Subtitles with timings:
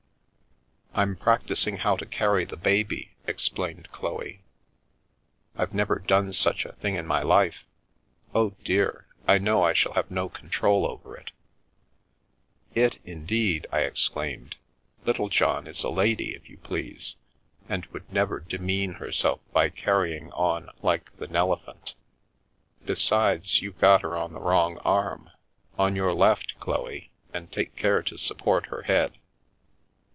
[1.01, 4.43] "I'm practising how to carry the baby," explained Chloe."
[5.55, 7.63] I've never done such a thing in my life.
[8.35, 11.31] Oh, dear, I know I shall have no control over it!""'
[12.85, 14.57] It,' indeed!" I exclaimed."
[15.05, 17.15] Littlejohn is a lady, if you please,
[17.69, 21.93] and would never demean herself by car rying on like the Nelephant.
[22.85, 25.29] Besides, you've got her on the wrong arm!
[25.79, 29.13] On your left, Chloe, and take care to support her head."